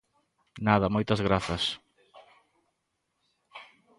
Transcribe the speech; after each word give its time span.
Nada, 0.67 0.91
moitas 0.95 1.19
grazas. 1.27 1.63